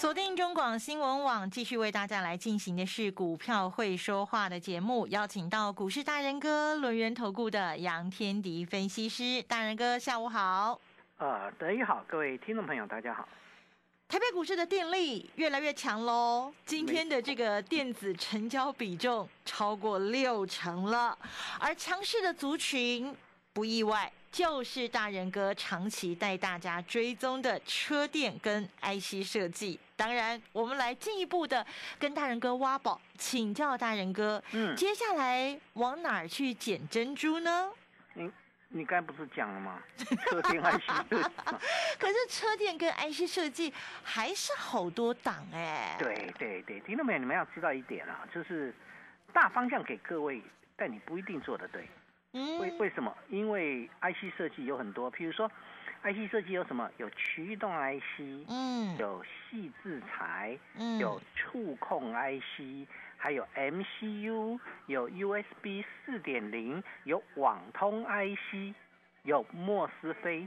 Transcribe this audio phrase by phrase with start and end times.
[0.00, 10.80] 锁定中广新闻网，继续为大家来进行的是股票会说话的节目，邀请到股市大人哥轮源投顾的杨天迪分析师，大人哥下午好。
[11.18, 13.28] 呃，德一好，各位听众朋友大家好。
[14.08, 21.18] 台北股市的电力越来越强喽，今天的这个电子成交比重超过六成了，
[21.58, 23.14] 而强势的族群
[23.52, 24.10] 不意外。
[24.32, 31.66] 就是大人哥长期带大家追踪的车店跟 IC 设计，当然我们来进一步的
[31.98, 37.72] 跟大人哥挖宝，请教大人哥，嗯，接下来往哪儿去捡珍珠呢？
[38.14, 38.30] 你
[38.68, 39.82] 你刚不是讲了吗？
[39.96, 41.30] 车店 IC 设计，
[41.98, 43.74] 可是车店跟 IC 设计
[44.04, 45.96] 还是好多档哎。
[45.98, 47.18] 对对对，听到没有？
[47.18, 48.72] 你们要知道一点啊，就是
[49.32, 50.40] 大方向给各位，
[50.76, 51.84] 但你不一定做的对。
[52.32, 53.16] 为为什么？
[53.28, 55.50] 因为 IC 设计有很多，譬如说
[56.02, 56.88] ，IC 设计有什么？
[56.98, 62.86] 有驱动 IC，嗯，有细制材，嗯，有触控 IC，
[63.16, 68.74] 还有 MCU，有 USB 四点零，有网通 IC，
[69.24, 70.46] 有莫斯菲。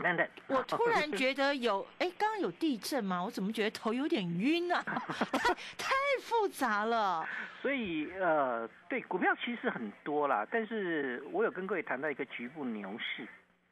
[0.00, 3.22] 等等，我突然觉得有，哎，刚刚有地震吗？
[3.22, 4.82] 我怎么觉得头有点晕啊？
[5.36, 5.90] 太太
[6.22, 7.26] 复杂了。
[7.60, 13.26] 所以呃，对，股票其实很多啦，但是我有跟各位谈到一个局部牛市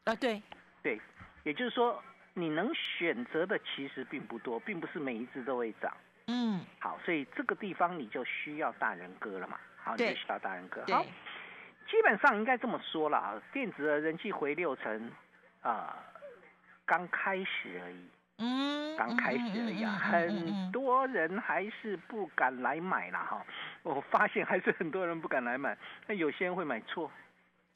[0.05, 0.43] 啊，对
[0.83, 1.01] 对，
[1.45, 2.03] 也就是说
[2.35, 5.97] 你能选择的其实并不多，并不是每一只都会涨。
[6.27, 10.85] 嗯，好，所以这个地方你就需要大人哥了嘛，好，你就需要大人哥。
[10.93, 11.03] 好，
[11.89, 15.11] 基本上应该这么说了啊，电子的人气回六成。
[15.63, 15.95] 啊，
[16.91, 18.05] 刚开始而已，
[18.39, 23.47] 嗯，刚开始而已啊，很多人还是不敢来买啦哈。
[23.85, 27.09] 我发现还是很多人不敢来买，那有些人会买错，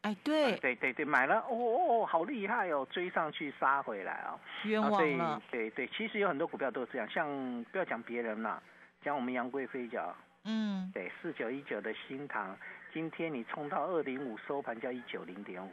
[0.03, 5.41] 哎，对，对对对，买了哦哦，好厉害哦，追上去杀回来哦，冤枉了。
[5.49, 8.61] 对对，其实有很多股票都是这样，像不要讲别人啦，
[9.01, 12.59] 讲我们杨贵妃讲，嗯，对，四九一九的新塘，
[12.93, 15.71] 今天你冲到二零五收盘叫一九零点五。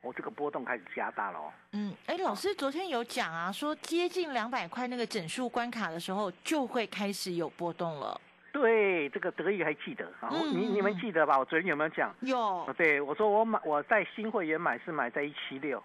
[0.00, 1.52] 我这个波动开始加大了哦。
[1.72, 8.20] 嗯，哎，老师昨天有讲啊，说接近两百块那个整数关卡的时候，就会开始有波动了。
[8.52, 10.30] 对，这个德意还记得啊？
[10.52, 11.38] 你你们记得吧？
[11.38, 12.14] 我昨天有没有讲？
[12.20, 12.72] 有。
[12.76, 15.82] 对，我说我买我在新会员买是买在一七六，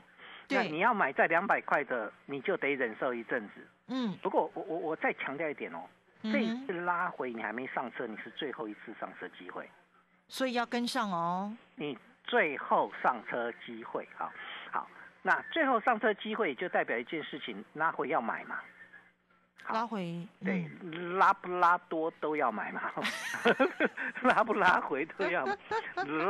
[0.47, 3.67] 那你要买在两百块的，你就得忍受一阵子。
[3.87, 4.15] 嗯。
[4.21, 5.81] 不过我我我再强调一点哦，
[6.23, 9.69] 这一次拉回你还没上车，你是最后一次上车机会，
[10.27, 11.55] 所以要跟上哦。
[11.75, 11.97] 你。
[12.23, 14.31] 最后上车机会，啊，
[14.71, 14.87] 好，
[15.21, 18.59] 那最后上车机会就代表一件事情，拉回要买嘛。
[19.71, 20.69] 拉回对，
[21.17, 22.81] 拉不拉多都要买嘛，
[24.23, 25.45] 拉不拉回都要，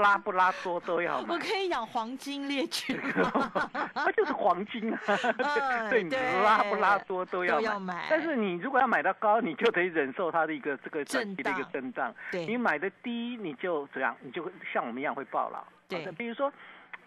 [0.02, 1.20] 拉不拉多都要。
[1.28, 3.00] 我可以养黄金猎犬，
[3.94, 5.00] 它就是黄金啊。
[5.90, 8.08] 对，你拉不拉多都要买。
[8.10, 12.14] 但是你如果要买到高，你就得忍受它的一个这个震的一个震荡。
[12.32, 14.16] 对，你买的低，你就怎样？
[14.22, 15.66] 你就像我们一样会爆了。
[15.88, 16.52] 对，比如说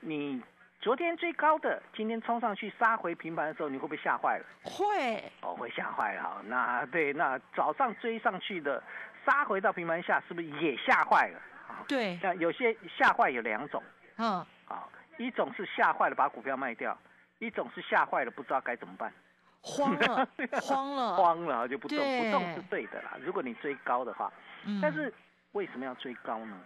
[0.00, 0.42] 你。
[0.80, 4.44] 昨天最高的，今天冲上去杀回平盘的时候，你会不会吓坏了？
[4.62, 6.42] 会，哦，会吓坏了。
[6.44, 8.82] 那对，那早上追上去的，
[9.24, 11.40] 杀回到平盘下，是不是也吓坏了？
[11.88, 13.82] 对，那有些吓坏有两种，
[14.16, 14.34] 嗯，
[14.68, 14.86] 啊，
[15.18, 16.96] 一种是吓坏了把股票卖掉，
[17.38, 19.12] 一种是吓坏了不知道该怎么办，
[19.60, 20.28] 慌了，
[20.62, 23.16] 慌了，慌了就不动，不动是对的啦。
[23.20, 24.32] 如果你追高的话，
[24.80, 25.12] 但是
[25.52, 26.56] 为什么要追高呢？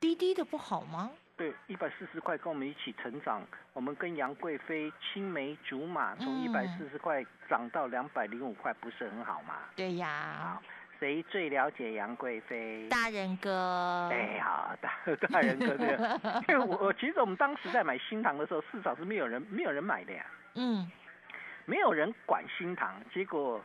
[0.00, 1.10] 低低的不好吗？
[1.36, 9.54] 对，一百四十块跟我们一起成长，我们跟杨贵妃青梅竹马，从一百四十块涨到两百零五块，不是很好吗？
[9.74, 10.60] 对呀。
[11.00, 12.86] 谁最了解杨贵妃？
[12.88, 14.08] 大人哥。
[14.12, 14.92] 哎，呀，大
[15.28, 15.98] 大人哥对。
[16.46, 20.24] 因为我其实我们当时在买新塘的时候，市场是没有人没有人买的呀。
[20.54, 20.88] 嗯。
[21.64, 23.60] 没有人管新塘，结果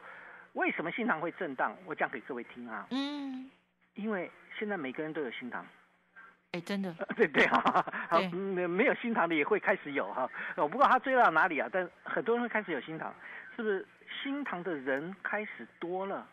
[0.54, 1.76] 为什么新塘会震荡？
[1.86, 2.88] 我讲给各位听啊。
[2.90, 3.52] 嗯。
[3.94, 5.64] 因为现在每个人都有新塘。
[6.52, 13.14] 哎，真的， 对对啊，好，没有新塘的也会开始有哈，我不知道他追到哪里啊，但很多人会开始有新塘，
[13.56, 13.86] 是不是？
[14.24, 16.26] 新塘的人开始多了，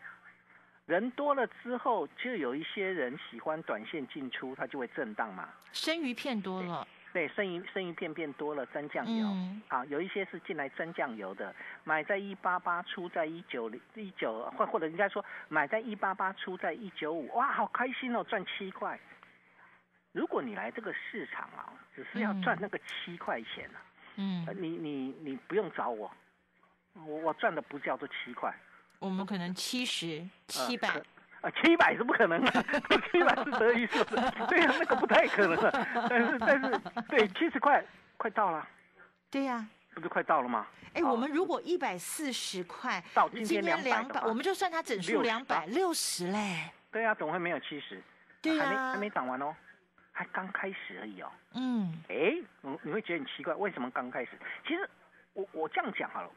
[0.85, 5.49] 人多了之后，就有一些人喜欢短线进出，它就会震荡嘛。
[5.73, 9.27] 生鱼片多了，对，生鱼生鱼片变多了，沾酱油
[9.67, 11.53] 啊，有一些是进来沾酱油的，
[11.83, 18.97] 买在一八八，出在一九零一九，或或者人家说买在一八八，出在一九五，哇，好开心哦，赚七块。
[20.15, 23.83] 如果你来这个市场啊，只是要赚那个七块钱啊，
[24.15, 26.09] 嗯，你你你不用找我，
[27.05, 28.49] 我我赚的不叫做七块，
[28.99, 30.87] 我们可能七十七百。
[31.41, 32.51] 啊，七百是不可能的，
[33.11, 35.69] 七百是德意说的，对呀，那个不太可能了。
[36.09, 36.79] 但是但是，
[37.09, 37.85] 对，七十块
[38.17, 38.67] 快到了，
[39.29, 39.63] 对呀，
[39.93, 40.65] 不是快到了吗？
[40.93, 46.71] 哎，我们如果一百四十块到今天两百，我们就算它整数两百六十嘞。
[46.89, 48.01] 对呀，怎么会没有七十？
[48.41, 49.55] 对呀，还没还没涨完哦，
[50.15, 51.31] 还刚开始而已哦。
[51.53, 54.31] 嗯，哎，你你会觉得很奇怪，为什么刚开始？
[54.65, 54.89] 其实
[55.33, 56.31] 我我这样讲好了，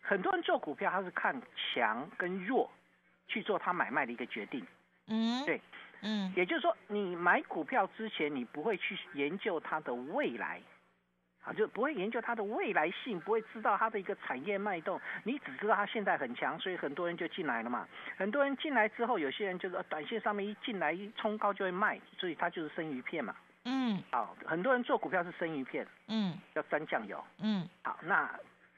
[0.00, 1.38] 很多人做股票他是看
[1.74, 2.70] 强跟弱。
[3.32, 4.66] 去做他买卖的一个决定，
[5.06, 5.60] 嗯，对，
[6.02, 10.60] 嗯，也就是说，你买股票之前，你不会去研究它的未来，
[11.50, 17.88] 啊，就不会研究它的未来性，不会知道它的一个产业脉动，你只知道它现在很强，所以很多人就进来了嘛。
[18.16, 23.34] 很多人进来之后，有些人就是短线上面一进来一冲高就会卖，所以它就是生鱼片嘛。
[23.64, 28.30] 嗯，好，很多人做股票是生鱼片，嗯，要沾酱油，嗯，好，那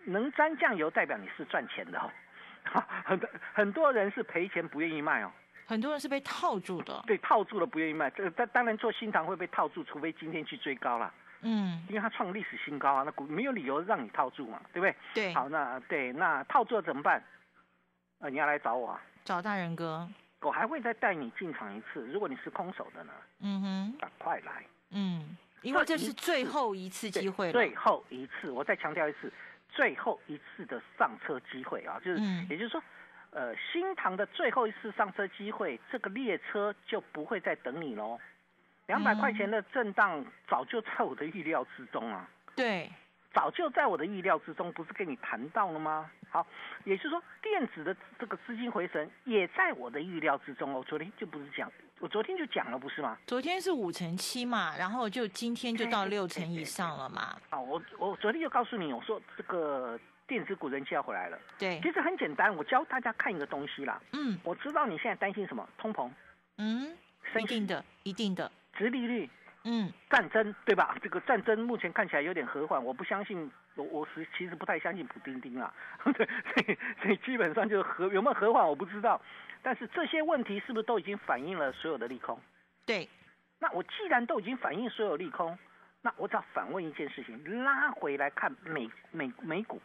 [0.04, 2.10] 能沾酱油代表你是赚钱的哦。
[3.04, 5.30] 很多很多人是赔钱不愿意卖哦，
[5.66, 8.08] 很多人是被套住的，对，套住了不愿意卖。
[8.10, 14.96] 这个当当然做新塘会被套住，除非今天去追高了，嗯，因为它创历史新高啊，那股没有理由让你套住嘛，对不对？
[15.14, 17.22] 对，好，那对，那套住了怎么办？
[18.20, 20.08] 呃，你要来找我啊，找大人哥，
[20.40, 22.06] 我还会再带你进场一次。
[22.06, 29.32] 如果你是空手的呢，嗯哼，赶快来，嗯，因为这是最后一次机会了，最后一次，我再强调一次。
[29.74, 32.82] 最后一次的上车机会啊，就是，也就是说，
[33.30, 38.20] 呃，新塘的最后一次上车机会，这个列车就不会再等你喽。
[38.86, 42.28] 两百块钱的震荡早就在我的预料之中啊。
[42.54, 42.90] 对。
[43.34, 46.10] 早就在我的意料之中，不是跟你谈到了吗？
[46.28, 46.46] 好，
[46.84, 50.84] 也就是说，电子的这个资金回神也在我的预料之中哦。
[50.86, 53.16] 昨天就不是讲，我昨天就讲了，不是吗？
[53.26, 57.34] 昨天是五成七嘛，然后就今天就到六成以上了嘛。
[57.48, 61.38] 啊，我我昨天就告诉你，我说这个电子股人气要回来了。
[61.58, 63.98] 对，其实很简单，我教大家看一个东西啦。
[64.12, 66.10] 嗯，我知道你现在担心什么，通膨。
[66.58, 66.94] 嗯，
[67.40, 69.28] 一定的，一定的，殖利率。
[69.64, 70.96] 嗯，战争对吧？
[71.00, 75.72] 这个战争目前看起来有点和缓，我不相信，我我是其实不太相信普丁丁啊，
[76.14, 79.22] 对，所以所以基本上就是和有没有和缓我不知道，
[79.62, 82.36] 但是这些问题是不是都已经反映了所有的利空？
[82.84, 83.08] 对，
[83.60, 85.56] 那我既然都已经反映所有利空，
[86.00, 89.80] 那我只要反问一件事情，拉回来看美美美股，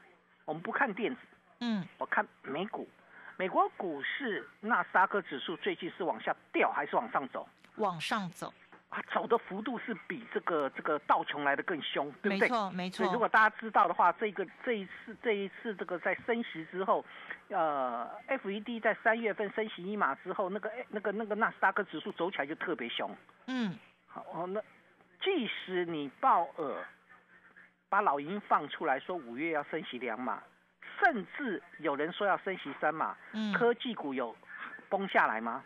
[0.46, 1.22] 我们不看电子，
[1.60, 2.90] 嗯，我看美股，
[3.38, 7.48] 美国股市纳斯达克指数最近是往下掉还是往上走？
[7.76, 8.52] 往上走。
[8.90, 12.40] 啊，走的幅度是比这个这个道琼来的更凶，对不对？
[12.40, 13.06] 没错，没错。
[13.12, 17.04] 如果大家知道的话，这个这一次这一次这个在升息之后，
[17.50, 23.14] 呃，FED 在三月份升息一码之后，那个那个那个纳斯达克指数走起来就特别凶。
[23.48, 24.62] 嗯，好，那
[25.22, 26.86] 即使你鲍尔
[27.90, 30.42] 把老鹰放出来说五月要升息两码，
[31.04, 33.18] 甚至有人说要升息三码，
[33.54, 34.34] 科技股有
[34.88, 35.62] 崩下来吗？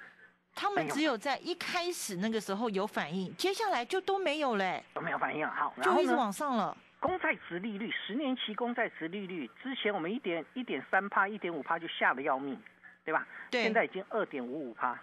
[0.54, 5.48] 他们只有在一开始那个时候有反应，接下来就都没有嘞，都没有反应。
[5.48, 6.76] 好，就一直往上了。
[7.00, 12.62] 公债值利率，十年期公债值利率，之前我们一点一点三趴、一点五趴就吓得要命，
[13.04, 13.28] 对吧？
[13.50, 13.64] 对。
[13.64, 15.00] 现在已经二点五五趴。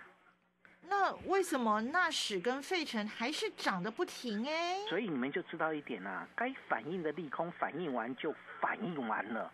[0.90, 4.78] 那为什么纳什跟费城还是涨得不停哎？
[4.88, 9.50] 所以你们就知道一点啊，该反应的利空反应完就反应完了。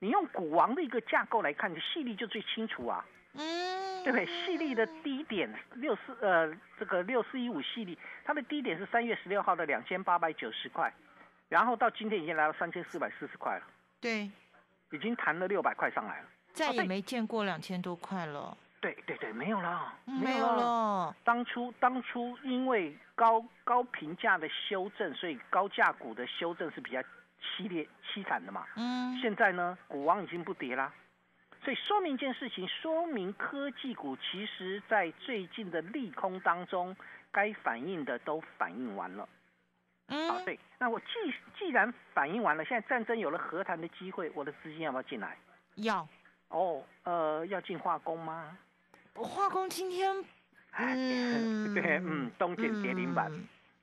[0.00, 3.04] 你用股王的一个架构来看，你细粒就最清楚啊。
[3.34, 4.26] 嗯，对不对？
[4.26, 10.92] 细粒的低点六四呃，这个六四一五细粒，它的低点是三月十六号的两千八百九十块，
[11.48, 13.64] 然后到今天已经来到三千四百四十块了。
[14.00, 14.30] 对，
[14.92, 16.26] 已经弹了六百块上来了。
[16.52, 18.56] 再也没见过两千多块了。
[18.80, 21.16] 对对对，没有了，没有了。
[21.24, 27.00] 当初当初因为高高评价的修正，所以高价股的修正是比较
[27.40, 28.66] 凄烈凄惨的嘛。
[28.76, 29.18] 嗯。
[29.20, 30.92] 现在呢，股王已经不跌啦。
[31.64, 36.94] 所以说明一件事情，说明科技股其实在最近的利空当中，
[37.32, 39.26] 该反应的都反应完了。
[40.08, 40.60] 嗯，好，对。
[40.78, 41.06] 那我既
[41.58, 45.38] 既然反应完了，现在战争有了和谈的机会，我的资金要不要进来？
[45.76, 46.06] 要。
[46.48, 48.58] 哦，呃，要进化工吗？
[49.14, 50.14] 化工今天，
[50.76, 53.32] 嗯， 对，嗯，东减跌停板，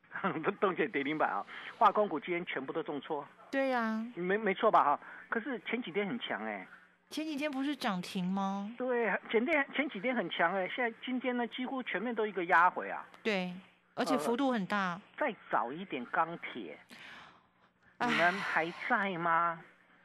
[0.62, 1.44] 东减跌停板啊，
[1.80, 3.28] 化工股今天全部都重挫。
[3.50, 4.06] 对呀。
[4.14, 4.84] 没没错吧？
[4.84, 6.68] 哈，可是前几天很强哎。
[7.12, 8.74] 前几天不是涨停吗？
[8.78, 13.06] 对，前天前几天很强哎，现在今天呢几乎全面都一个压回啊。
[13.22, 13.54] 对，
[13.96, 14.98] 而且幅度很大。
[15.18, 16.80] 再早一点钢铁，
[18.00, 19.60] 你们还在吗？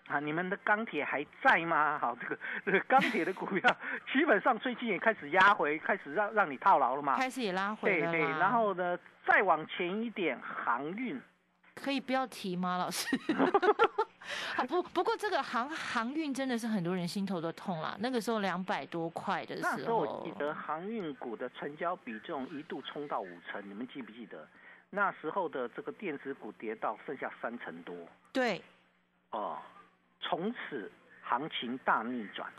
[0.09, 1.97] 啊，你们的钢铁还在吗？
[2.01, 3.77] 好，这个这个钢铁的股票
[4.13, 7.17] 基本上最近也开始压回，开始让让你套牢了嘛。
[7.17, 8.11] 开始也拉回了。
[8.11, 11.21] 对对，然后呢，再往前一点，航运
[11.77, 13.07] 可以不要提吗，老师？
[14.69, 17.97] 不不过这个航航运真的是很多人心头都痛啦。
[18.01, 24.47] 那个时候两百多块的时候，那时候我记得航运股的成交比重一度冲到五成，你们记不记得？
[24.91, 27.95] 那时候的这个电子股跌到剩下三成多。
[28.33, 28.63] 对。
[29.31, 29.59] 哦。
[30.19, 30.91] 从此
[31.23, 32.51] 行情大逆转，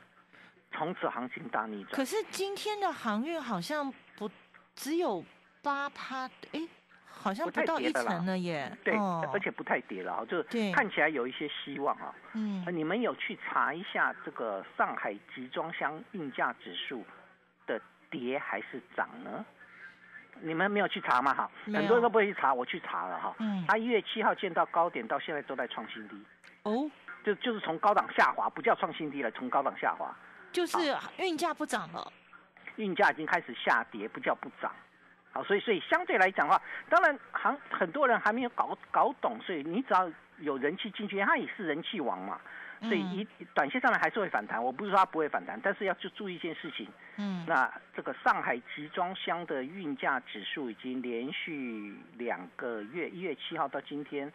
[0.72, 1.94] 从此行情大逆转。
[1.94, 4.30] 可是今天的航运好像不
[4.74, 5.22] 只有
[5.62, 6.62] 八趴，哎，
[7.20, 8.72] 好像不到一成了耶。
[8.84, 8.94] 对，
[9.34, 10.44] 而且不太跌了，就
[10.74, 12.14] 看起来有一些希望啊。
[12.34, 17.06] 嗯，你们有去查一下这个上海集装箱运价指数
[17.66, 19.46] 的跌还是涨呢？
[20.42, 21.34] 你们没有去查吗？
[21.34, 23.36] 哈，很多人都不会去查，我去查了哈。
[23.40, 26.16] 嗯，他一月七号见到高点，到现在都在创新低。
[26.64, 26.90] 哦。
[27.26, 30.16] 就就是从高档下滑，不叫创新低了，从高档下滑，
[30.54, 30.78] 就是
[31.18, 32.10] 运价不涨了，
[32.78, 34.72] 运价已经开始下跌，不叫不涨，
[35.32, 42.40] 好，所以所以相对来讲的话，当然行很多人还没有搞搞懂，所以你只要有人气进去，它也是人气王嘛，
[42.82, 54.32] 所以一短线上面还是会反弹，我不是说它不会反弹，但是要去注意一件事情，嗯，那这个上海集装箱的运价指数已经连续两个月，一月七号到今天。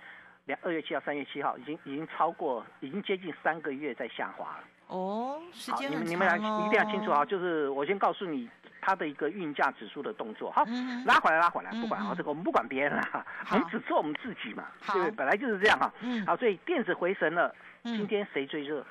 [0.46, 4.64] 两二月七号、三月七号已经已经超过，已经接近三个月在下滑了。
[4.88, 7.24] 哦，时间你们你们俩一定要清楚啊！
[7.24, 8.50] 就是我先告诉你
[8.82, 10.50] 它的一个运价指数的动作。
[10.50, 10.62] 好，
[11.06, 14.66] 拉回来，拉回来，不管啊，这个我们不管别人了，我们只做我们自己嘛。
[14.92, 15.90] 对，本来就是这样哈。
[16.00, 16.26] 嗯。
[16.26, 17.54] 好，所以电子回神了。
[17.84, 18.84] 今天谁最热？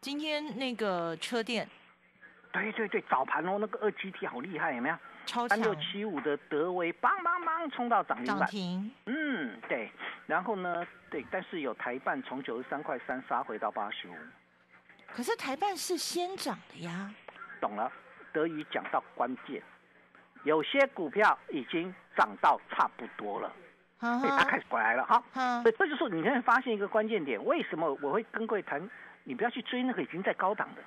[0.00, 1.68] 今天那个车电。
[2.52, 4.96] 对对对，早盘哦，那个二 G T 好厉害，有没有？
[5.48, 8.38] 三六七五的德威，梆梆梆冲到涨停板。
[8.38, 8.90] 涨停。
[9.06, 9.90] 嗯，对。
[10.26, 14.14] 然后呢，对，但是有台办从九十三块三杀回到八十五。
[15.12, 17.12] 可是台办是先涨的呀。
[17.60, 17.92] 懂了，
[18.32, 19.62] 德宇讲到关键，
[20.44, 23.52] 有些股票已经涨到差不多了，
[23.98, 25.22] 所以它开始回来了哈。
[25.62, 28.88] 所以这就是你会发现一个关键点，为什么我会跟各位谈，
[29.24, 30.82] 你不要去追那个已经在高档的。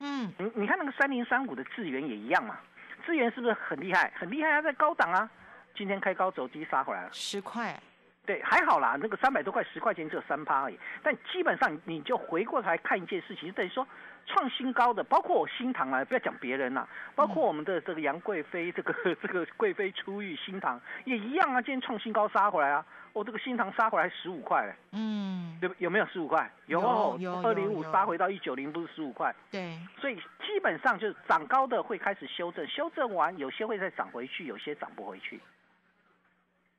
[0.00, 0.32] 嗯。
[0.38, 2.58] 你你看那个三零三五的智源也一样嘛。
[3.04, 4.12] 资源是不是很厉害？
[4.14, 5.28] 很厉害啊，在高档啊！
[5.74, 7.76] 今天开高走低杀回来了，十块。
[8.24, 10.78] 对，还好啦，那个三百多块，十块钱只有三趴而已。
[11.02, 13.84] 但基本上你就回过头来看一件事情，就等于说
[14.26, 22.84] 创新高的，包括我新塘啊，不要讲别人啦，包括我们的这个杨贵妃，这个 这个贵妃出浴新塘也一样啊，今天创新高杀回来啊。
[23.14, 25.74] 我这个新塘杀回来十五块，嗯，对不？
[25.76, 26.50] 有没有十五块？
[26.64, 26.80] 有，
[27.20, 27.42] 有。
[27.42, 29.34] 二零五杀回到一九零，不是十五块。
[29.50, 29.78] 对。
[30.00, 35.38] 所以基本上就是涨高的会开始修正，修正完有些会再涨回去，有些涨不回去。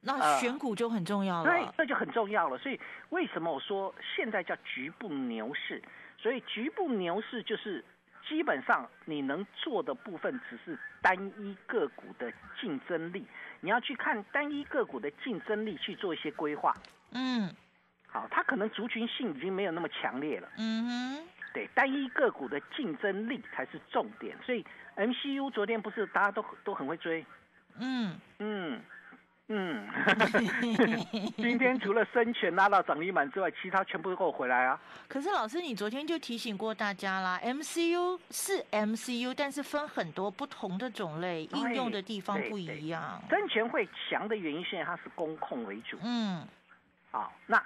[0.01, 1.51] 那选股就很重要了。
[1.51, 2.57] 对，这就很重要了。
[2.57, 5.79] 所以为什么我说现在叫局部牛市？
[6.23, 7.83] 所以局部牛市就是
[8.25, 13.27] 基本上你能做的部分只是单一个股的竞争力。
[13.59, 16.73] 你要去看单一个股的竞争力去做一些规划，
[17.11, 17.53] 嗯，
[18.07, 24.65] 好，它可能族群性已经没有那么强烈了，嗯哼，对，单一个股的竞争力才是重点，所以
[24.95, 27.25] MCU 昨天不是大家都都很会追，
[27.79, 28.17] 嗯。
[28.39, 28.81] 嗯。
[29.49, 29.85] 嗯，
[31.35, 34.79] 今天除了生全拉到涨停板之外，其他全部都给我回来啊！
[35.07, 43.21] 可是老师，你昨天就提醒过大家啦，MCU 是 MCU，但是分很多不同的种类，应用的地方不一样。
[43.29, 45.97] 生全会强的原因，现在它是工控为主。
[46.01, 46.47] 嗯，
[47.11, 47.61] 好，那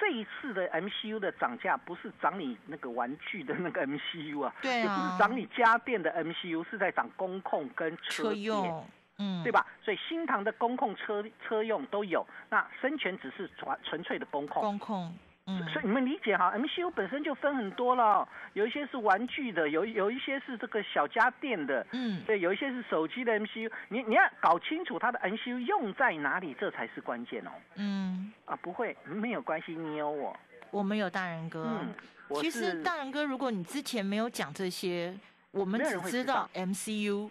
[0.00, 8.84] 这一次的 MCU 的涨价，不是涨你那个玩具的那个 MCU 啊，对啊，也不是涨你家电的 MCU，是在涨工控跟车用。
[9.18, 9.66] 嗯，对吧？
[9.82, 14.62] 所以新塘的公控车车用都有，那生全只是纯纯粹的公控。
[14.62, 15.14] 公控，
[15.46, 27.50] 嗯，所以你们理解哈，MCU 本身就分很多了，有一些是玩具的，有有一些是这个小家电的，嗯，对，有一些是手机的 MCU，你你要搞清楚它的 MCU 用在哪里，这才是关键哦。
[27.74, 30.36] 嗯，啊，不会，没有关系，你有我，
[30.70, 31.64] 我们有大人哥。
[31.64, 31.94] 嗯，
[32.40, 35.14] 其实大人哥，如果你之前没有讲这些，
[35.50, 37.28] 我们只知道 MCU。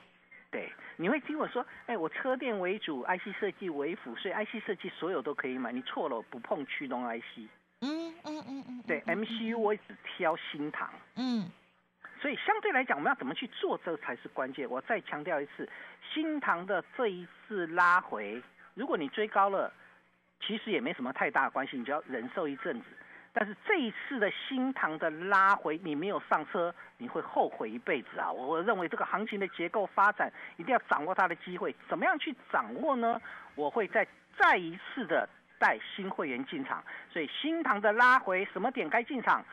[0.52, 0.70] 对。
[1.02, 5.72] 你会听我说，哎，我车电为主，IC 设计为辅，所以 IC 设计所有都可以买。
[5.72, 7.50] 你错了，我不碰驱动 IC。
[7.82, 8.84] 嗯嗯嗯嗯。
[8.86, 10.88] 对，MCU 我只挑新唐。
[11.16, 11.50] 嗯。
[12.22, 14.70] 所以相对来讲，我们要怎么去做，这才是关键。
[14.70, 15.68] 我再强调一次，
[16.14, 18.40] 新塘的这一次拉回，
[18.76, 19.74] 如果你追高了，
[20.40, 22.86] 其实也没什么太大的关系，你就要忍受一阵子。
[23.34, 28.30] 但是这一次的新塘的拉回，你没有上车，你会后悔一辈子啊！
[28.32, 33.22] 我认为这个行情的结构发展一定要掌握它的机会，怎么样去掌握呢？
[33.56, 34.06] 我会再
[34.38, 39.44] 再一次的带新会员进场，所以新塘的拉回什么点该进场？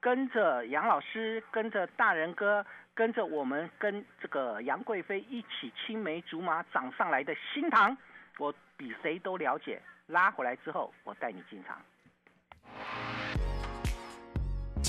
[0.00, 2.64] 跟着杨老师，跟着大人哥，
[2.94, 7.96] 跟着我们跟这个杨贵妃一起青梅竹马涨上来的新塘，
[8.38, 9.80] 我比谁都了解。
[10.06, 11.80] 拉回来之后，我带你进场。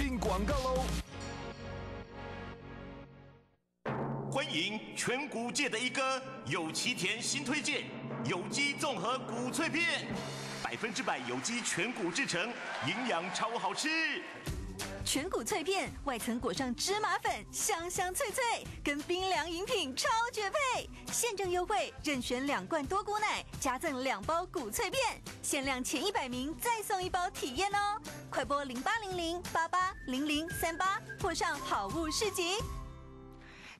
[0.09, 0.83] 进广告喽！
[4.31, 7.83] 欢迎全谷界的一哥有奇田新推荐
[8.25, 10.07] 有机综合谷脆片，
[10.63, 12.41] 百分之百有机全谷制成，
[12.87, 13.87] 营养超好吃。
[15.11, 18.43] 全谷脆片外层裹上芝麻粉，香香脆脆，
[18.83, 20.87] 跟冰凉饮品超绝配。
[21.11, 25.01] 现正优惠，任选两罐多谷奶，加赠两包谷脆片，
[25.41, 27.99] 限量前一百名再送一包体验哦！
[28.29, 32.57] 快播零八零零八八零零三八，或上好物市集。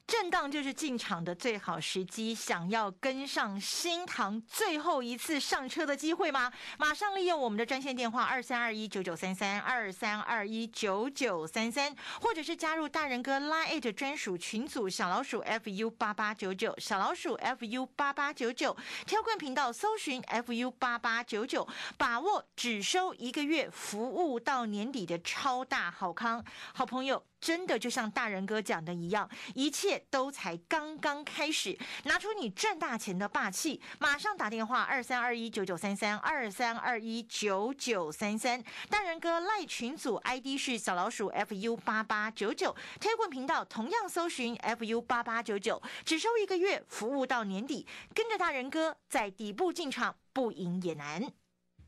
[0.09, 6.51] 震荡就是进场的最好时机，想要跟上新塘最后一次上车的机会吗？
[6.79, 18.75] 马上利用我们的专线电话二三二一九九三三二三二一九九三三，或者是加入大人哥拉 A 的专属群组小老鼠 fu 八八九九小老鼠 fu 八八九九，
[19.05, 21.67] 挑棍频道搜寻 fu 八八九九，
[21.99, 27.28] 把握只收一个月服务到年底的超大好康，好朋友。
[27.39, 31.77] 真的就像大人哥讲的一样，一切都才刚刚开始。
[32.03, 38.63] 拿出你赚大钱的霸气，马上打电话二三二一九九三三二三二一九九三三。
[38.89, 51.31] 大人哥赖群组 ID 是小老鼠 fu 八八九九，天棍频道同样搜寻 fu 八八九九，只收一个月，服务到年底，跟着大人哥在底部进场，不赢也难。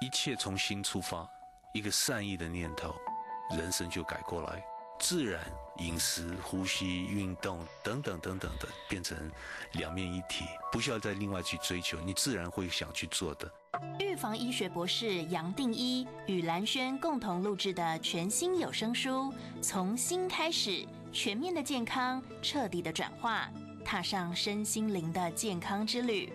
[0.00, 1.28] 一切从心出发，
[1.74, 2.94] 一个善意的念头，
[3.56, 4.62] 人生就改过来，
[5.00, 5.44] 自然
[5.78, 9.18] 饮食、呼吸、运动等等等等的变成
[9.72, 13.50] 两面一体，不需要再另外去追求，你自然会想去做的。
[13.98, 23.50] 预防医学博士杨定一与蓝轩共同录制的全新有声书《从心开始，全面的健康，彻底的转化，
[23.84, 26.26] 踏上身心灵的健康之旅》。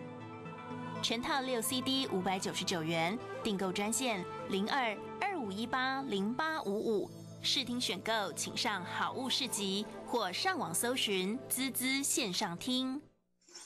[1.03, 7.11] 全套六 CD 五百九十九元，订购专线零二二五一八零八五五，
[7.41, 13.01] 试听选购请上好物市集或上网搜寻滋滋线上听。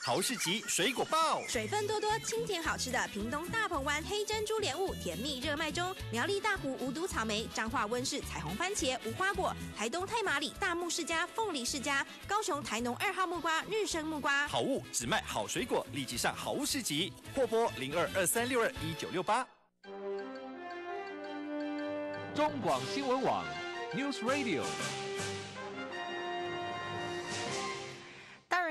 [0.00, 14.48] 好市集水果报，水分多多、清甜好吃的屏东大鹏湾黑珍珠莲雾甜蜜热卖中；苗栗大湖无毒草莓、彰化温室彩虹番茄、无花果；台东太麻里大木世家凤梨世家；高雄台农二号木瓜日升木瓜。
[14.48, 19.46] 好物只卖好水果，立即上好物市集，或拨零二二三六二一九六八。
[22.34, 23.44] 中广新闻网
[23.94, 24.62] ，News Radio。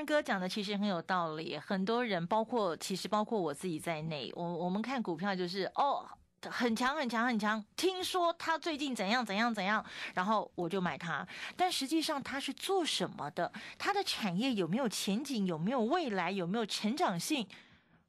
[0.08, 6.02] 哥讲的其实很有道理，很多人包括其实包括我自己在内，我我们看股票就是哦
[6.46, 13.52] 很强很强很强，听说他最近怎样怎样怎样，然后我就买它，但实际上它是做什么的？
[13.76, 15.44] 它的产业有没有前景？
[15.44, 16.30] 有没有未来？
[16.30, 17.46] 有没有成长性？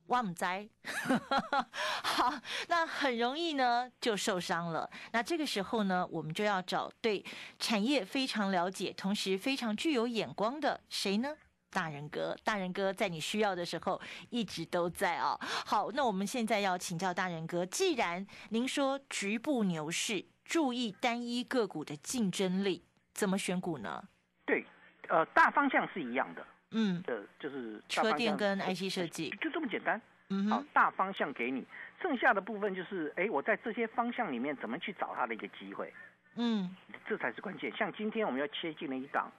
[0.06, 0.70] 旺灾，
[2.02, 2.34] 好，
[2.70, 4.90] 那很容易呢就受伤了。
[5.12, 7.24] 那这个时候呢，我们就要找对
[7.60, 11.36] 产业非常了解，同时非常具有眼光的谁呢？
[11.72, 15.38] 大人哥，大人哥在你需要的时候一直都在啊。
[15.40, 24.04] 好，那我们现在要请教大人哥，既然您说局部牛市，注意单一个股的竞争力，怎么选股呢？
[24.46, 24.66] 对，
[25.08, 30.02] 呃，大方向是一样的，嗯，的就是车电跟 IC 设计，就这么简单。
[30.30, 31.66] 嗯，好，大方向给你，
[32.02, 35.94] 剩下的部分就是，哎，我在这些方向里面怎么去找它的一个机会？
[36.36, 36.76] 嗯，
[37.08, 37.76] 这才是关键。
[37.76, 39.32] 像今天我们要切进了一档。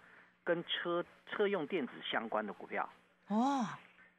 [0.45, 2.89] 跟车车用电子相关的股票。
[3.29, 3.67] 哦，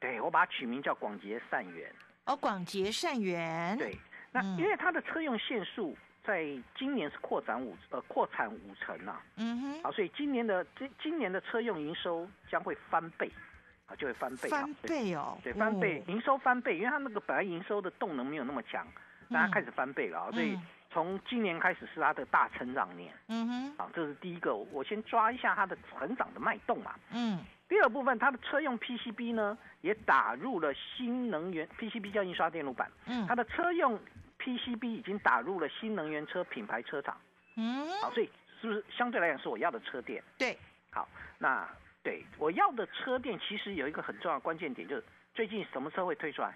[0.00, 1.92] 对我把它取名叫广捷善元
[2.24, 3.96] 哦，广捷善元对，
[4.30, 13.30] 那因为它的车用线数在今年是扩展五呃扩产五成呐，嗯哼，啊，所以今年的今今年的车用营收将会翻倍。
[13.86, 18.86] 啊，就会翻倍翻倍哦，对，翻倍营收翻倍，因为它那个本来营收的动能没有那么强，
[19.28, 20.58] 大家开始翻倍了啊，所以。
[20.92, 27.38] 从今年开始是它的大成长年，嗯哼，好，这是第一个，我先抓一下它的成长的脉动嘛，嗯。
[27.68, 33.98] 第二部分，它的车用 PCB 呢，也打入了新能源 PCB 叫印刷电路板，嗯，它的车用
[34.38, 37.16] PCB 已经打入了新能源车品牌车厂，
[37.56, 38.28] 嗯，好，所以
[38.60, 40.22] 是不是相对来讲是我要的车店？
[40.36, 40.58] 对，
[40.90, 41.66] 好，那
[42.02, 45.02] 对我要的车店其实有一个很重要的关键点，就是
[45.32, 46.54] 最近什么车会推出来？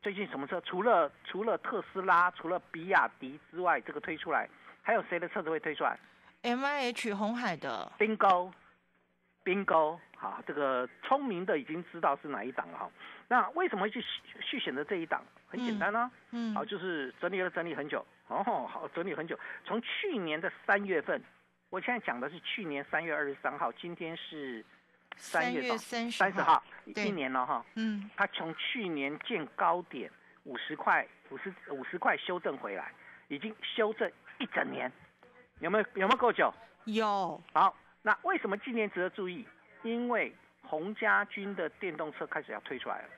[0.00, 0.60] 最近什么车？
[0.60, 4.48] 除了除了特斯拉、除了比亚迪之外，这个推出来，
[4.80, 5.98] 还有谁的车子会推出来
[6.42, 7.90] ？M I H 红海的。
[7.98, 12.90] Bingo，Bingo，好，这个聪明的已经知道是哪一档了哈。
[13.26, 14.02] 那为什么会去
[14.40, 15.20] 去选择这一档？
[15.48, 21.20] 很简单啊，嗯，好，就是整理了整理很久，哦，好，整理很久，从去年的三月份，
[21.70, 24.64] 我现在讲的是去年三月二十三号，今天是。
[25.18, 27.64] 三月三十号，一年了哈。
[27.74, 30.10] 嗯，它从去年见高点
[30.44, 32.92] 五十块，五十五十块修正回来，
[33.28, 34.90] 已经修正一整年，
[35.60, 36.52] 有没有有没有够久？
[36.84, 37.42] 有。
[37.52, 39.44] 好，那为什么今年值得注意？
[39.82, 43.08] 因为洪家军的电动车开始要推出来了。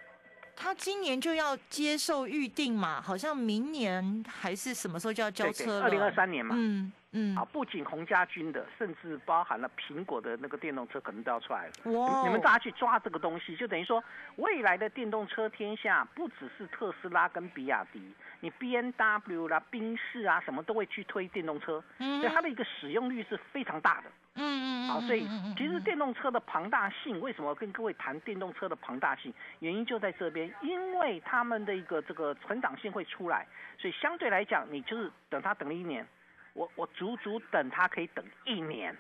[0.57, 3.01] 他今年就要接受预定嘛？
[3.01, 5.85] 好像明年还是什么时候就要交车了？
[5.85, 6.55] 二零二三年嘛。
[6.59, 6.93] 嗯。
[7.13, 11.93] 嗯，啊，不仅洪家军的，甚至包含了苹果的那个电动车，可能都要出来了。
[11.93, 12.23] 哇！
[12.23, 14.03] 你们大家去抓这个东西，就等于说，
[14.37, 18.01] 未来的电动车天下，不只是特斯拉跟比亚迪，
[18.39, 21.83] 你 B N W 啦、宾士啊，什么都会去推电动车。
[21.99, 22.21] 嗯。
[22.21, 24.11] 所以它的一个使用率是非常大的。
[24.37, 29.35] 嗯嗯好，所以其实电动车的庞大性，为什么跟各位谈电动车的庞大性？
[29.59, 33.45] 原因就在这边，因为他们的一个这个成长性会出来，
[33.79, 36.07] 所以相对来讲，你就是等它等了一年。
[36.53, 38.97] 我我足足等他可以等一年，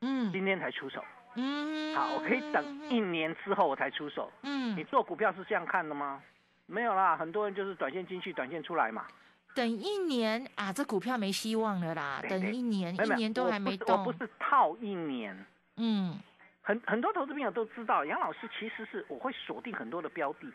[0.00, 1.04] 嗯，今天才出手，
[1.36, 6.22] 嗯，好，我可以等一年之后我才出手，嗯，你做股票是这样看的吗？
[6.66, 9.06] 没有啦，很多人就是短线进去，短线出来嘛。
[9.54, 12.22] 等一年啊，这股票没希望了啦。
[12.28, 13.98] 等一年，一年都还没动。
[13.98, 15.36] 我不是套一年，
[15.76, 16.16] 嗯，
[16.62, 20.46] 很很多投资朋友都知道，杨老师其实是我会锁定很多的标的，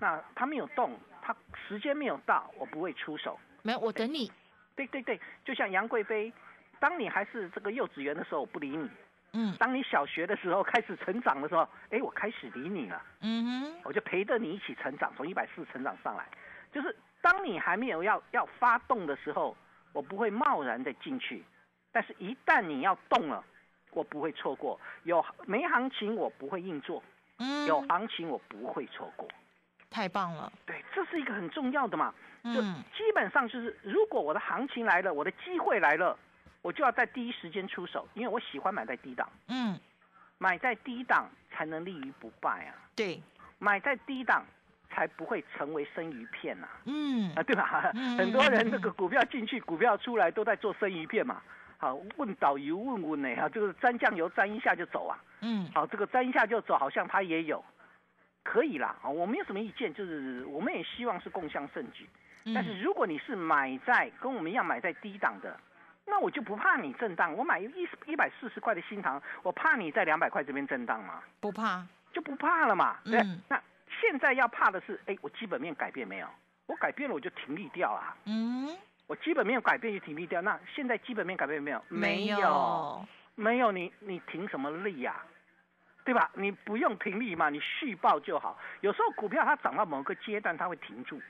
[0.00, 1.36] 那他没有动，他
[1.68, 3.38] 时间没有到，我不会出手。
[3.62, 4.32] 没有，我等你。
[4.80, 6.32] 对对对，就像杨贵妃，
[6.78, 8.88] 当你还是这个幼稚园的时候，我不理你。
[9.32, 9.54] 嗯。
[9.58, 13.02] 当你小学的时候开始成长的时候，哎，我开始理你了。
[13.20, 13.80] 嗯哼。
[13.84, 16.26] 我就陪着你一起成长，从一百四成长上来。
[16.72, 19.56] 就是当你还没有要要发动的时候，
[19.92, 21.44] 我不会贸然的进去。
[21.92, 23.44] 但是，一旦你要动了，
[23.90, 24.80] 我不会错过。
[25.02, 27.02] 有没行情，我不会硬做。
[27.38, 27.66] 嗯。
[27.66, 29.28] 有行情，我不会错过。
[29.90, 30.50] 太棒了。
[30.64, 32.14] 对，这是一个很重要的嘛。
[32.42, 32.62] 就
[32.96, 36.16] 基本上就是，如果我的行情来了，我的机会来了，
[36.62, 39.28] 我就要在第一时间出手，因为我喜欢买在低档。
[39.48, 39.78] 嗯，
[40.38, 42.74] 买在低档才能立于不败啊。
[42.96, 43.22] 对，
[43.58, 44.42] 买在低档
[44.88, 46.66] 才不会成为生鱼片呐。
[46.86, 47.92] 嗯，啊，对吧？
[48.16, 51.42] 很多人这个股票进去，股票出来都在做生鱼片嘛。
[51.76, 55.18] 好，问导游问问呢，啊，就是沾酱油沾一下就走啊。
[55.40, 57.62] 嗯，好，这个沾一下就走，好像他也有，
[58.50, 58.96] 可以啦。
[59.02, 62.08] 啊，我没有什么意见，就是我们也希望是共襄盛举。
[62.54, 65.56] 但是如果你是买在跟我们一样买在低档的，
[66.06, 67.32] 那我就不怕你震荡。
[67.34, 71.22] 我买一一百四十块的新塘，我怕你在两百块这边震荡吗？
[71.38, 72.96] 不怕，就不怕了嘛。
[73.04, 73.62] 对，那
[74.00, 76.26] 现在要怕的是，哎，我基本面改变没有？
[76.66, 78.16] 我改变了，我就停利掉啊。
[78.24, 80.40] 嗯，我基本面改变就停利掉。
[80.40, 81.84] 那现在基本面改变没有？
[81.88, 83.70] 没有，没有。
[83.70, 85.14] 你你停什么利呀？
[86.04, 86.30] 对吧？
[86.34, 88.58] 你不用停利嘛，你续报就好。
[88.80, 91.20] 有时候股票它涨到某个阶段，它会停住。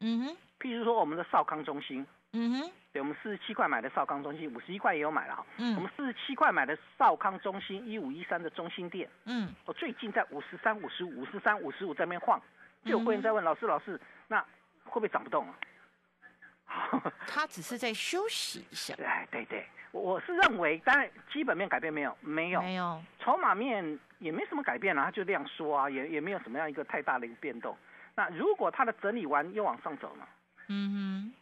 [0.00, 0.36] 嗯哼。
[0.58, 12.40] 譬如说我们的少康中心，嗯哼，对，我们四十七块买的少康中心，五十一块也有买了哈，嗯，我们四十七块买的少康中心一五一三的中心店，嗯，我最近在五十三、五十五、五十三、五十五在那边晃，
[12.84, 14.40] 就有会员在问老师，老师，那
[14.84, 17.12] 会不会涨不动啊？
[17.28, 18.94] 他只是在休息一下。
[19.04, 19.66] 哎，对对，
[20.00, 27.76] 我是认为，当然基本面改变没有，没有，没有，筹码面也没什么改变啊，他就这样说啊，也也没有什么样一个太大的一个变动。
[28.14, 30.26] 那如果它的整理完又往上走呢？
[30.68, 31.34] 嗯哼，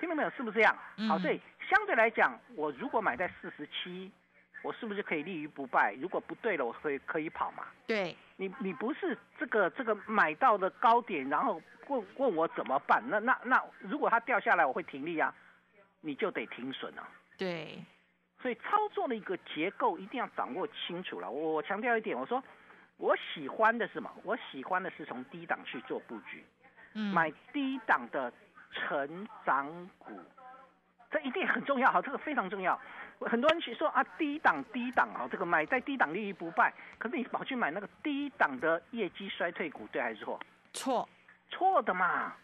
[0.00, 0.30] 听到没有？
[0.30, 0.76] 是不是这样？
[1.08, 4.10] 好，所以相对来讲，我如果买在四十七，
[4.62, 5.94] 我是不是可以立于不败？
[6.00, 7.64] 如果不对了，我可以可以跑嘛？
[7.86, 13.02] 对，你你不是这个这个买到的高点，然后问问我怎么办？
[13.08, 15.34] 那那那如果它掉下来，我会停利啊，
[16.00, 17.06] 你就得停损啊。
[17.38, 17.82] 对，
[18.42, 21.30] 所以操作的一个结构一定要掌握清楚了。
[21.30, 22.42] 我我强调一点，我说
[22.98, 24.12] 我喜欢的是什么？
[24.24, 26.44] 我喜欢的是从低档去做布局，
[26.92, 28.30] 买低档的。
[28.70, 29.66] 成长
[29.98, 30.12] 股，
[31.10, 32.78] 这一定很重要哈，这个非常重要。
[33.18, 36.72] 很多人去说啊，低档低档啊，这个买在低档利益不败。
[36.98, 40.38] 可是你跑去买那个低档的业绩衰退股，对还是错？
[40.74, 41.08] 错，
[41.48, 42.36] 错的嘛，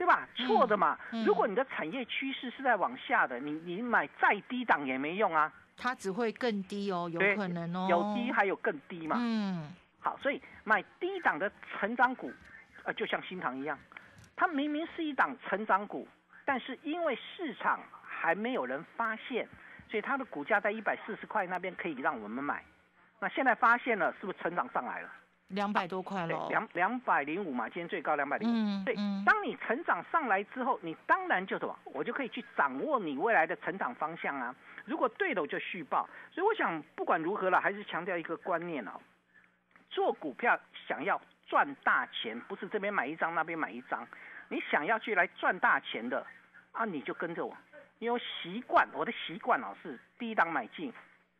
[0.00, 0.26] 对吧？
[0.34, 0.98] 错的嘛。
[1.26, 5.52] 如果你的产业趋势是在往下的，你你买再低档也没用啊。
[5.76, 7.86] 它只会更低哦，有可能哦。
[7.90, 9.16] 有低还有更低嘛。
[9.20, 9.70] 嗯。
[9.98, 12.32] 好，所以买低档的成长股，
[12.84, 13.78] 呃，就像新塘一样。
[14.34, 16.08] 它明明是一档成长股，
[16.46, 19.46] 但是因为市场还没有人发现，
[19.90, 22.64] 所以它的股价在一百四十块那边可以让我们买。
[23.18, 25.10] 那现在发现了，是不是成长上来了？
[25.50, 28.84] 两百多块了，两两百零五嘛，今天最高两百零五。
[28.84, 34.54] 对，当你成长上来之后，你当然就什么，我就可以去掌握你未来的成长方向啊。
[34.84, 36.08] 如果对的，我就续报。
[36.32, 38.92] 所以我想，不管如何了，还是强调一个观念哦，
[39.88, 44.06] 做股票想要赚大钱，不是这边买一张，那边买一张。
[44.48, 46.24] 你想要去来赚大钱的
[46.72, 47.56] 啊，你就跟着我，
[47.98, 50.92] 因为习惯我的习惯哦是低档买进，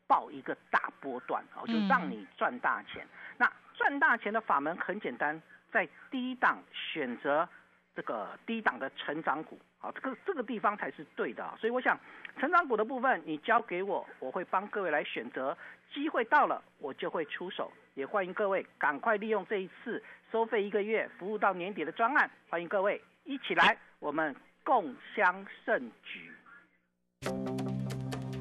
[0.06, 3.06] 报一个大波段哦，就让你赚大钱。
[3.36, 5.40] 那赚大钱的法门很简单，
[5.72, 7.48] 在低档选择
[7.96, 11.50] 这个低档的成长股，啊，这个这个地方才是对的。
[11.58, 11.98] 所以我想，
[12.38, 15.56] 成长股的部分你交给我，我会帮各位来选择，
[15.94, 17.72] 机会到了我就会出手。
[17.94, 26.30] 也欢迎各位赶快利用这一次收费一个月服务到年底的专案，欢迎各位一起来，我们共襄盛举。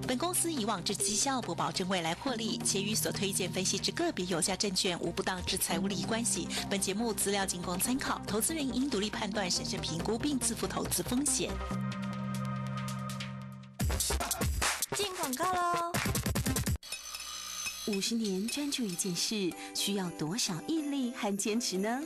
[0.09, 6.47] 本公司以往之绩效不保证未来获利，且与所推荐分析之个别有价证券无不当之财务利益关系。
[6.67, 11.51] 本节目资料仅供参考，投资人应独立判断、审慎评估并自负投资风险。
[14.95, 15.91] 进广告喽！
[17.85, 22.01] 五十年专注一件事，需要多少毅力和坚持呢？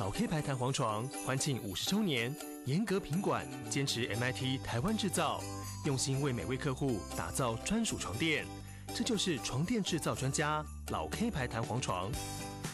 [0.00, 2.34] 老 K 牌弹簧床欢庆五十周年，
[2.66, 5.40] 严格品管，坚持 MIT 台湾制造。
[5.84, 8.44] 用心为每位客户打造专属床垫，
[8.92, 12.10] 这就是床垫制造专家老 K 牌弹簧床。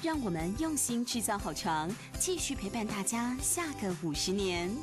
[0.03, 4.75] 让我们用心制造好床，继续陪伴大家下个五十年。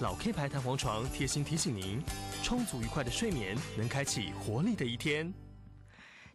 [0.00, 2.02] 老 K 牌弹簧床贴心提醒您：
[2.42, 5.32] 充足愉快的睡眠，能开启活力的一天。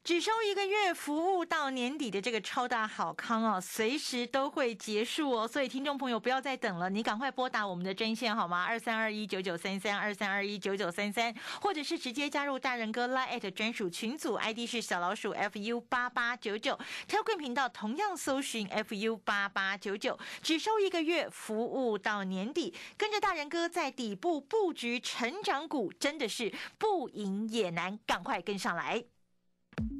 [0.05, 8.63] 只收一个月服务到年底的这个超大好康哦，随时都会结束哦，所以听众朋友不要再等了，你赶快拨打我们的专线好吗？
[8.63, 29.03] 二三二一九九三三二三二一九九三三，或者是直接加入大人哥 Line 专属群组，ID 是小老鼠 fu 八八九九，跳贵频道同样搜寻 fu 八八九九，只收一个月服务到年底，跟着大人哥在底部布局成长股，真的是不赢也难，赶快跟上来。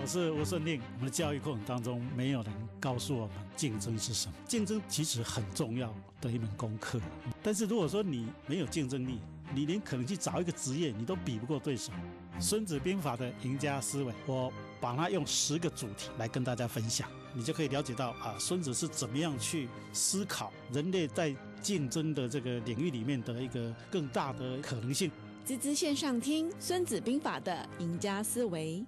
[0.00, 0.80] 我是吴顺令。
[0.94, 4.34] 我们的教育过程当中，没有人告诉我们竞争是什么。
[4.46, 7.00] 竞争其实很重要的一门功课。
[7.42, 9.18] 但是如果说你没有竞争力，
[9.54, 11.92] 你连可能去找一个职业，你都比不过对手。
[12.40, 25.10] 孙子兵法的赢家思维，我把它用十个主题来跟大家分享，你就可以了解到啊，孙子是怎么样去思考人类在竞争的这个领域里面的一个更大的可能性。
[25.44, 28.84] 滋滋线上听《孙子兵法》的赢家思维。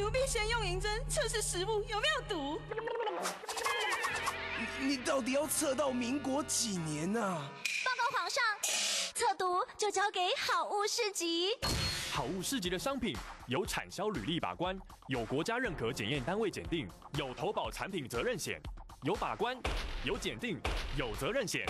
[0.00, 2.58] 慢，奴婢先用银针测试食物有没有毒。
[4.80, 7.20] 你到底要测到民国几年呢？
[7.84, 8.42] 报告皇上，
[9.14, 11.50] 测毒就交给好物市集。
[12.10, 13.14] 好物市集的商品
[13.46, 18.58] 有产销履历把关，有国家认可检验单位检定，有投保产品责任险，
[19.02, 19.56] 有把关，
[20.02, 20.58] 有检定，
[20.96, 21.66] 有责任险。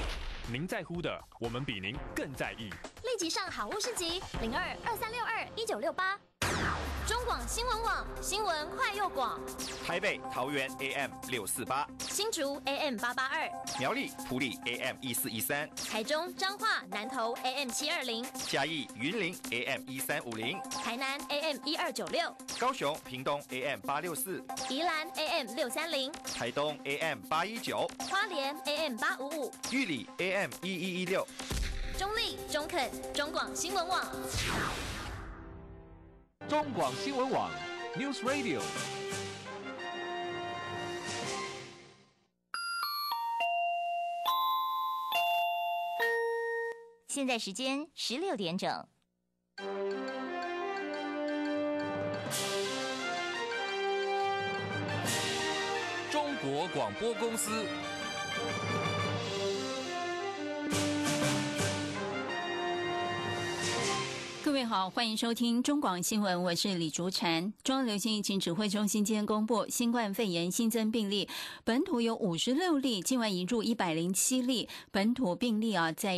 [0.52, 2.70] 您在乎的，我们比您更在意。
[3.02, 6.18] 立即上好物市集零二二三六二一九六八。
[7.10, 9.36] 中广新闻网新闻快又广，
[9.84, 25.52] 台北桃园 AM 六四八，新竹 AM 八八二，苗栗埔里 AM 一四一三，台中彰化南投 AM 七二零，嘉义云林 AM 一三五零，台南 AM 一二九六，高雄屏东 AM 八六四，宜兰 AM
[25.56, 31.26] 六三零，台东 AM 八一九，花莲 AM 八五五，玉里 AM 一一一六，
[31.98, 34.06] 中立中肯中广新闻网。
[36.50, 37.48] 中广新闻网
[37.94, 38.60] ，News Radio。
[47.06, 48.68] 现在时间十六点整。
[56.10, 57.64] 中国广播公司。
[64.50, 67.52] 各位好，欢迎收听中广新闻，我是李竹婵。
[67.62, 71.28] 中央流行疫情指挥中心今天公布，新冠肺炎新增病例，
[71.62, 74.68] 本土有五十六例，境外移入一百零七例。
[74.90, 76.16] 本土病例啊，在